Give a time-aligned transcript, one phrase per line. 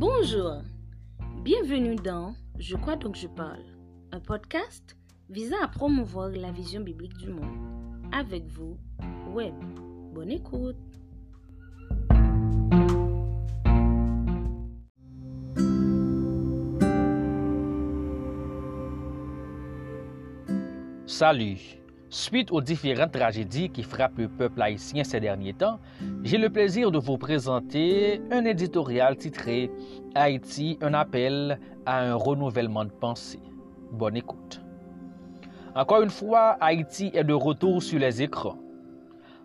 [0.00, 0.62] Bonjour,
[1.42, 3.64] bienvenue dans Je crois donc je parle,
[4.12, 4.96] un podcast
[5.28, 8.06] visant à promouvoir la vision biblique du monde.
[8.12, 8.76] Avec vous,
[9.32, 9.56] Web.
[10.14, 10.76] Bonne écoute.
[21.06, 21.77] Salut.
[22.10, 25.78] Suite aux différentes tragédies qui frappent le peuple haïtien ces derniers temps,
[26.24, 29.70] j'ai le plaisir de vous présenter un éditorial titré
[30.14, 33.42] Haïti, un appel à un renouvellement de pensée.
[33.92, 34.62] Bonne écoute.
[35.74, 38.56] Encore une fois, Haïti est de retour sur les écrans.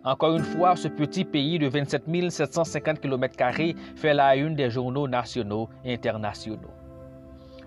[0.02, 3.34] Encore une fois, ce petit pays de 27 750 km
[3.94, 6.70] fait la une des journaux nationaux et internationaux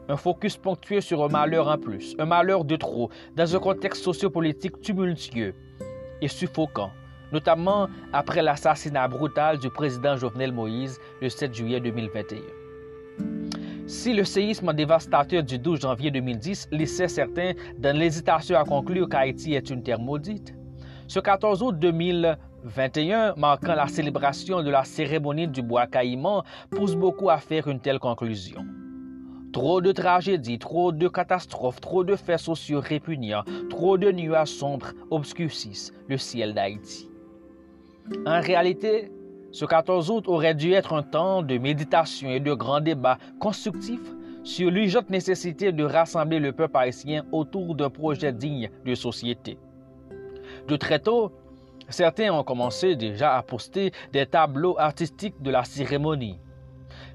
[0.10, 4.04] un focus ponctué sur un malheur en plus, un malheur de trop, dans un contexte
[4.04, 5.54] sociopolitique tumultueux
[6.22, 6.92] et suffocant,
[7.32, 12.40] notamment après l'assassinat brutal du président Jovenel Moïse le 7 juillet 2021.
[13.88, 19.54] Si le séisme dévastateur du 12 janvier 2010 laissait certains dans l'hésitation à conclure qu'Haïti
[19.54, 20.54] est une terre maudite,
[21.08, 27.30] ce 14 août 2021, marquant la célébration de la cérémonie du bois caïman, pousse beaucoup
[27.30, 28.66] à faire une telle conclusion.
[29.58, 33.42] Trop de tragédies, trop de catastrophes, trop de faits sociaux répugnants,
[33.72, 37.10] trop de nuages sombres obscurcissent le ciel d'Haïti.
[38.28, 39.12] En réalité,
[39.52, 44.14] ce 14 août aurait dû être un temps de méditation et de grands débats constructifs
[44.44, 49.58] sur l'urgente nécessité de rassembler le peuple haïtien autour d'un projet digne de société.
[50.68, 51.32] De très tôt,
[51.90, 56.38] certains ont commencé déjà à poster des tableaux artistiques de la cérémonie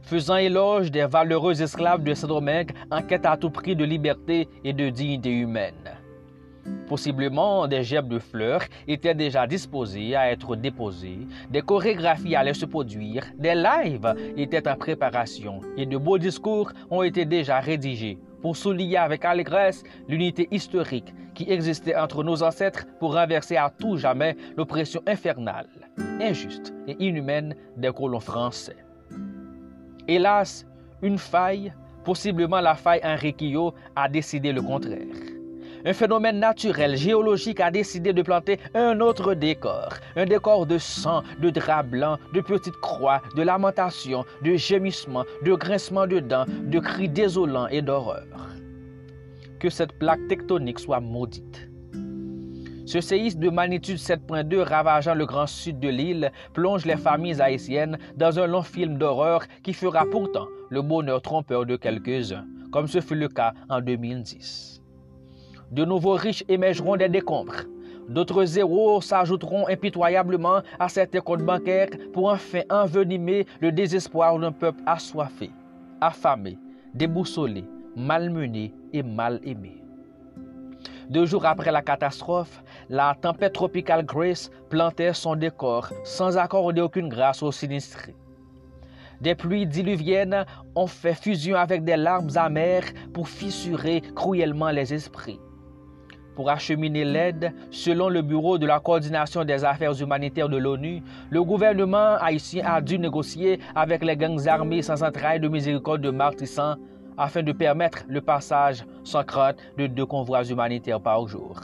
[0.02, 4.72] faisant éloge des valeureux esclaves de Saint-Domingue en quête à tout prix de liberté et
[4.72, 5.74] de dignité humaine.
[6.86, 12.66] Possiblement, des gerbes de fleurs étaient déjà disposées à être déposées, des chorégraphies allaient se
[12.66, 18.56] produire, des lives étaient en préparation et de beaux discours ont été déjà rédigés pour
[18.56, 24.36] souligner avec allégresse l'unité historique qui existait entre nos ancêtres pour renverser à tout jamais
[24.56, 25.68] l'oppression infernale,
[26.20, 28.76] injuste et inhumaine des colons français.
[30.08, 30.66] Hélas,
[31.00, 31.72] une faille,
[32.04, 35.06] possiblement la faille Henriquillo, a décidé le contraire.
[35.84, 39.94] Un phénomène naturel, géologique, a décidé de planter un autre décor.
[40.14, 45.54] Un décor de sang, de draps blancs, de petites croix, de lamentations, de gémissements, de
[45.54, 48.26] grincements de dents, de cris désolants et d'horreur.
[49.58, 51.71] Que cette plaque tectonique soit maudite.
[52.84, 57.96] Ce séisme de magnitude 7.2 ravageant le grand sud de l'île plonge les familles haïtiennes
[58.16, 63.00] dans un long film d'horreur qui fera pourtant le bonheur trompeur de quelques-uns, comme ce
[63.00, 64.82] fut le cas en 2010.
[65.70, 67.62] De nouveaux riches émergeront des décombres.
[68.08, 74.82] D'autres zéros s'ajouteront impitoyablement à certains comptes bancaires pour enfin envenimer le désespoir d'un peuple
[74.86, 75.50] assoiffé,
[76.00, 76.58] affamé,
[76.94, 79.81] déboussolé, malmené et mal aimé.
[81.08, 87.08] Deux jours après la catastrophe, la tempête tropicale Grace plantait son décor sans accorder aucune
[87.08, 88.14] grâce aux sinistrés.
[89.20, 95.38] Des pluies diluviennes ont fait fusion avec des larmes amères pour fissurer cruellement les esprits.
[96.34, 101.44] Pour acheminer l'aide, selon le Bureau de la coordination des affaires humanitaires de l'ONU, le
[101.44, 106.76] gouvernement haïtien a dû négocier avec les gangs armés sans entrailles de miséricorde de Martissant
[107.16, 111.60] afin de permettre le passage sans crainte de deux convois humanitaires par jour.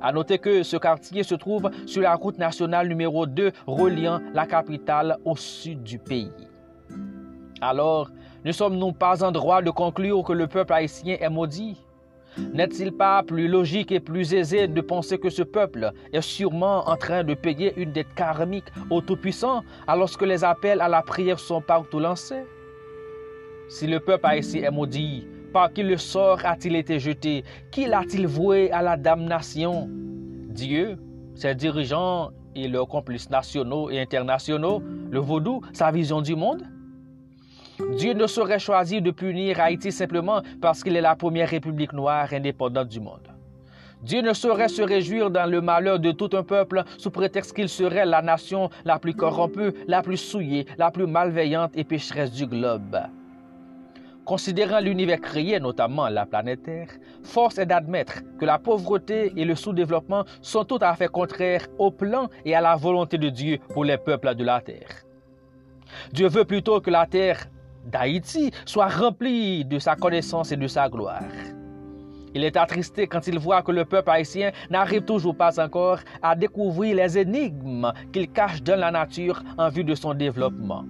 [0.00, 4.46] À noter que ce quartier se trouve sur la route nationale numéro 2 reliant la
[4.46, 6.30] capitale au sud du pays.
[7.60, 8.10] Alors,
[8.44, 11.84] ne sommes-nous pas en droit de conclure que le peuple haïtien est maudit?
[12.54, 16.96] N'est-il pas plus logique et plus aisé de penser que ce peuple est sûrement en
[16.96, 21.40] train de payer une dette karmique au Tout-Puissant alors que les appels à la prière
[21.40, 22.44] sont partout lancés?
[23.68, 27.44] Si le peuple haïtien est maudit, par qui le sort a-t-il été jeté?
[27.70, 29.88] Qui l'a-t-il voué à la damnation?
[29.90, 30.98] Dieu,
[31.34, 36.64] ses dirigeants et leurs complices nationaux et internationaux, le vaudou, sa vision du monde?
[37.96, 42.28] Dieu ne saurait choisir de punir Haïti simplement parce qu'il est la première république noire
[42.32, 43.28] indépendante du monde.
[44.02, 47.68] Dieu ne saurait se réjouir dans le malheur de tout un peuple sous prétexte qu'il
[47.68, 52.46] serait la nation la plus corrompue, la plus souillée, la plus malveillante et pécheresse du
[52.46, 52.96] globe.
[54.28, 56.90] Considérant l'univers créé, notamment la planète Terre,
[57.22, 61.90] force est d'admettre que la pauvreté et le sous-développement sont tout à fait contraires au
[61.90, 65.06] plan et à la volonté de Dieu pour les peuples de la Terre.
[66.12, 67.46] Dieu veut plutôt que la Terre
[67.86, 71.22] d'Haïti soit remplie de sa connaissance et de sa gloire.
[72.34, 76.36] Il est attristé quand il voit que le peuple haïtien n'arrive toujours pas encore à
[76.36, 80.84] découvrir les énigmes qu'il cache dans la nature en vue de son développement.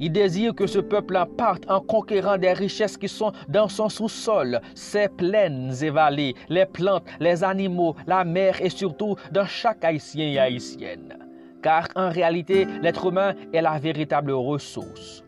[0.00, 4.60] Il désire que ce peuple parte en conquérant des richesses qui sont dans son sous-sol,
[4.74, 10.26] ses plaines et vallées, les plantes, les animaux, la mer et surtout dans chaque haïtien
[10.26, 11.18] et haïtienne.
[11.62, 15.22] Car en réalité, l'être humain est la véritable ressource.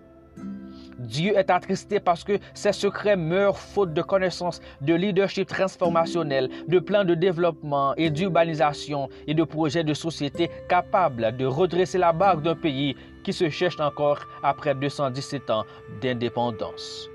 [1.12, 6.79] Dieu est attristé parce que ses secrets meurent faute de connaissances, de leadership transformationnel, de
[6.79, 12.41] plans de développement et d'urbanisation et de projets de société capables de redresser la barre
[12.41, 15.64] d'un pays qui se cherche encore après 217 ans
[16.00, 17.11] d'indépendance.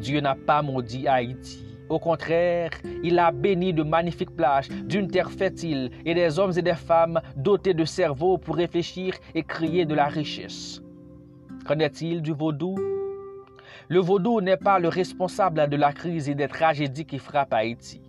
[0.00, 1.64] Dieu n'a pas maudit Haïti.
[1.88, 2.70] Au contraire,
[3.02, 7.20] il a béni de magnifiques plages, d'une terre fertile et des hommes et des femmes
[7.36, 10.80] dotés de cerveau pour réfléchir et créer de la richesse.
[11.70, 12.76] Est-il du vaudou?
[13.88, 18.00] Le vaudou n'est pas le responsable de la crise et des tragédies qui frappent Haïti.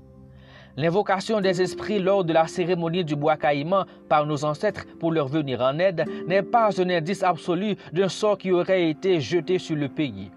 [0.75, 5.27] L'invocation des esprits lors de la cérémonie du bois caïman par nos ancêtres pour leur
[5.27, 9.75] venir en aide n'est pas un indice absolu d'un sort qui aurait été jeté sur
[9.75, 10.31] le pays.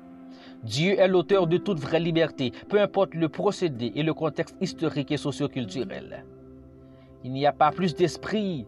[0.62, 5.10] Dieu est l'auteur de toute vraie liberté, peu importe le procédé et le contexte historique
[5.10, 6.24] et socioculturel.
[7.24, 8.66] Il n'y a pas plus d'esprit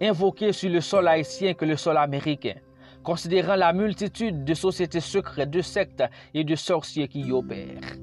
[0.00, 2.54] invoqué sur le sol haïtien que le sol américain
[3.02, 6.04] considérant la multitude de sociétés secrètes, de sectes
[6.34, 7.96] et de sorciers qui y opèrent.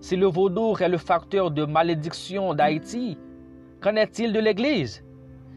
[0.00, 3.18] Si le vaudou est le facteur de malédiction d'Haïti,
[3.80, 5.04] qu'en est-il de l'Église?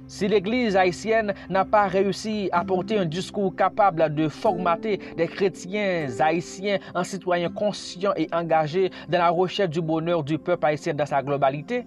[0.08, 6.08] Si l'Église haïtienne n'a pas réussi à porter un discours capable de formater des chrétiens
[6.20, 11.06] haïtiens en citoyens conscients et engagés dans la recherche du bonheur du peuple haïtien dans
[11.06, 11.86] sa globalité,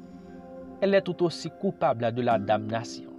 [0.81, 3.14] elle est tout aussi coupable de la damnation.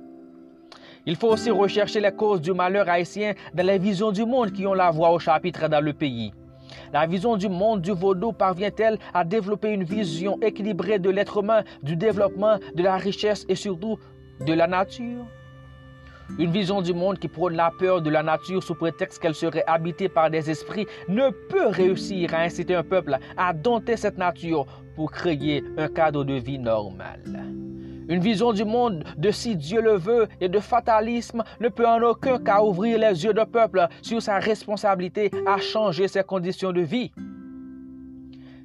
[1.07, 4.65] Il faut aussi rechercher les causes du malheur haïtien dans les visions du monde qui
[4.65, 6.33] ont la voix au chapitre dans le pays.
[6.91, 11.63] La vision du monde du vaudou parvient-elle à développer une vision équilibrée de l'être humain,
[11.83, 13.99] du développement, de la richesse et surtout
[14.45, 15.25] de la nature?
[16.39, 19.63] Une vision du monde qui prône la peur de la nature sous prétexte qu'elle serait
[19.67, 24.65] habitée par des esprits ne peut réussir à inciter un peuple à dompter cette nature
[24.95, 27.21] pour créer un cadre de vie normal.
[28.07, 32.01] Une vision du monde de si Dieu le veut et de fatalisme ne peut en
[32.03, 36.81] aucun cas ouvrir les yeux d'un peuple sur sa responsabilité à changer ses conditions de
[36.81, 37.11] vie.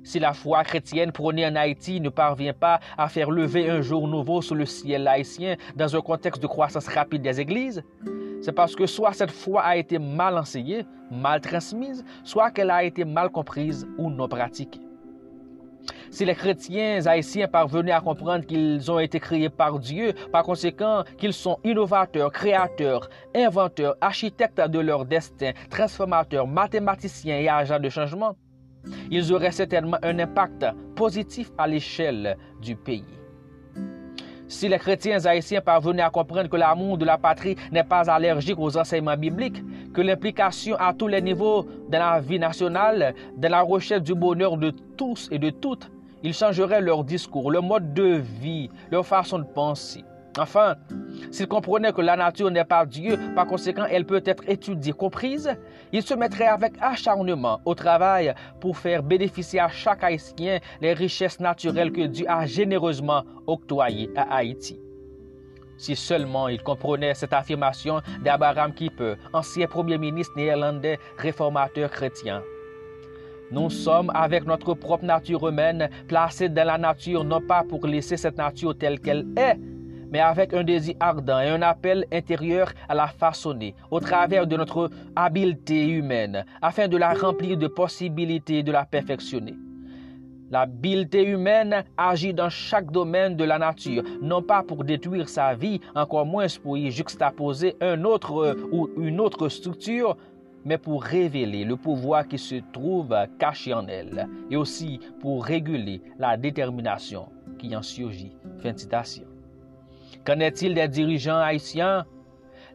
[0.02, 4.08] Si la foi chrétienne prônée en Haïti ne parvient pas à faire lever un jour
[4.08, 7.82] nouveau sous le ciel haïtien dans un contexte de croissance rapide des églises,
[8.42, 12.84] c'est parce que soit cette foi a été mal enseignée, mal transmise, soit qu'elle a
[12.84, 14.80] été mal comprise ou non pratiquée.
[16.10, 21.04] Si les chrétiens haïtiens parvenaient à comprendre qu'ils ont été créés par Dieu, par conséquent
[21.18, 28.34] qu'ils sont innovateurs, créateurs, inventeurs, architectes de leur destin, transformateurs, mathématiciens et agents de changement,
[29.10, 30.66] ils auraient certainement un impact
[30.96, 33.19] positif à l'échelle du pays.
[34.50, 38.58] Si les chrétiens haïtiens parvenaient à comprendre que l'amour de la patrie n'est pas allergique
[38.58, 39.62] aux enseignements bibliques,
[39.94, 44.56] que l'implication à tous les niveaux de la vie nationale, de la recherche du bonheur
[44.56, 45.88] de tous et de toutes,
[46.24, 50.02] ils changeraient leur discours, leur mode de vie, leur façon de penser.
[50.38, 50.76] Enfin,
[51.30, 55.50] s'ils comprenaient que la nature n'est pas Dieu, par conséquent, elle peut être étudiée, comprise,
[55.92, 61.40] ils se mettraient avec acharnement au travail pour faire bénéficier à chaque Haïtien les richesses
[61.40, 64.80] naturelles que Dieu a généreusement octroyées à Haïti.
[65.76, 72.42] Si seulement ils comprenaient cette affirmation d'Abraham Kipper, ancien premier ministre néerlandais réformateur chrétien.
[73.50, 78.16] Nous sommes, avec notre propre nature humaine, placés dans la nature non pas pour laisser
[78.16, 79.56] cette nature telle qu'elle est,
[80.10, 84.56] mais avec un désir ardent et un appel intérieur à la façonner au travers de
[84.56, 89.56] notre habileté humaine, afin de la remplir de possibilités et de la perfectionner.
[90.50, 95.80] L'habileté humaine agit dans chaque domaine de la nature, non pas pour détruire sa vie,
[95.94, 100.16] encore moins pour y juxtaposer un autre ou une autre structure,
[100.64, 106.02] mais pour révéler le pouvoir qui se trouve caché en elle et aussi pour réguler
[106.18, 108.36] la détermination qui en surgit.
[108.58, 109.29] Fin de citation.
[110.24, 112.04] Qu'en est-il des dirigeants haïtiens?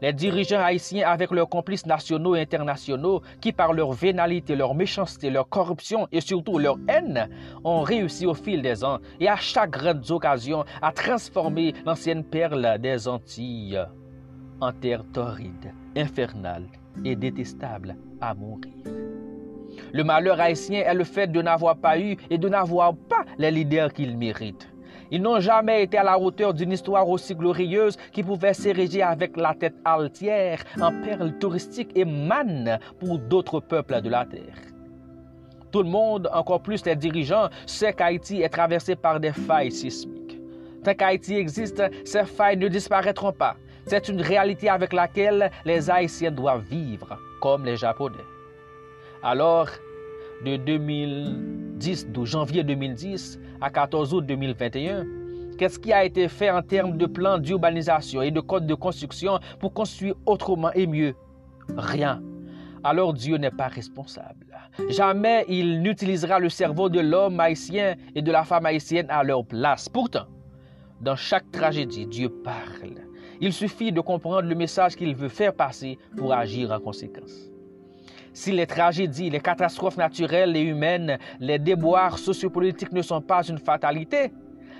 [0.02, 5.30] Les dirigeants haïtiens avec leurs complices nationaux et internationaux qui par leur vénalité, leur méchanceté,
[5.30, 7.30] leur corruption et surtout leur haine
[7.64, 12.78] ont réussi au fil des ans et à chaque grande occasion à transformer l'ancienne perle
[12.80, 13.80] des Antilles
[14.60, 16.68] en terre torride, infernale
[17.04, 18.74] et détestable à mourir.
[19.94, 23.52] Le malheur haïtien est le fait de n'avoir pas eu et de n'avoir pas les
[23.52, 24.75] leaders qu'ils méritent.
[25.12, 29.38] Ils n'ont jamais été à la hauteur d'une histoire aussi glorieuse qui pouvait s'ériger avec
[29.38, 34.58] la tête altière en perle touristique et manne pour d'autres peuples de la terre.
[35.72, 40.40] Tout le monde, encore plus les dirigeants, sait qu'Haïti est traversé par des failles sismiques.
[40.84, 46.32] Tant qu'Haïti existe, ces failles ne disparaîtront pas C'est une réalité avec laquelle les Haïtiens
[46.32, 48.24] doivent vivre, comme les Japonais.
[49.22, 49.68] Alors,
[50.44, 55.06] de 2010, de janvier 2010 à 14 août 2021,
[55.58, 59.40] qu'est-ce qui a été fait en termes de plans d'urbanisation et de codes de construction
[59.60, 61.16] pour construire autrement et mieux?
[61.78, 62.22] Rien.
[62.84, 64.46] Alors Dieu n'est pas responsable.
[64.90, 69.46] Jamais il n'utilisera le cerveau de l'homme haïtien et de la femme haïtienne à leur
[69.46, 69.90] place.
[69.90, 70.28] Pourtant,
[71.02, 73.02] dans chaque tragédie, Dieu parle.
[73.42, 77.50] Il suffit de comprendre le message qu'il veut faire passer pour agir en conséquence.
[78.36, 83.58] Si les tragédies, les catastrophes naturelles et humaines, les déboires sociopolitiques ne sont pas une
[83.58, 84.34] fatalité,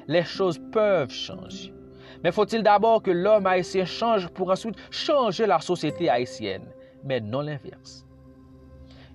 [0.10, 1.74] les choses peuvent changer.
[2.22, 6.66] Mais faut-il d'abord que l'homme haïtien change pour ensuite changer la société haïtienne,
[7.06, 8.06] mais non l'inverse.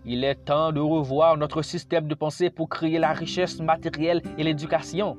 [0.07, 4.43] Il est temps de revoir notre système de pensée pour créer la richesse matérielle et
[4.43, 5.19] l'éducation.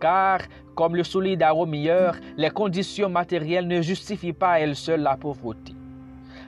[0.00, 0.38] Car,
[0.76, 5.75] comme le souligne Darrow les conditions matérielles ne justifient pas à elles seules la pauvreté.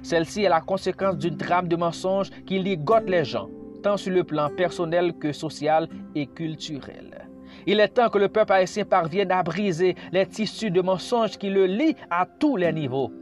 [0.02, 3.48] Celle-ci est la conséquence d'une trame de mensonges qui ligote les gens,
[3.82, 7.28] tant sur le plan personnel que social et culturel.
[7.66, 11.50] Il est temps que le peuple haïtien parvienne à briser les tissus de mensonges qui
[11.50, 13.12] le lient à tous les niveaux.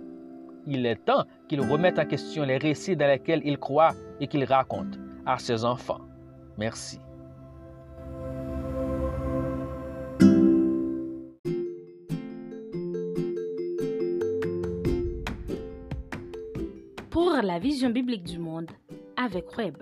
[0.66, 4.44] Il est temps qu'il remette en question les récits dans lesquels il croit et qu'il
[4.44, 6.00] raconte à ses enfants.
[6.58, 7.00] Merci.
[17.42, 18.70] La vision biblique du monde
[19.16, 19.76] avec Web.